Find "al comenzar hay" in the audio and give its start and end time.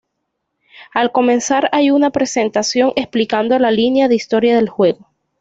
0.95-1.91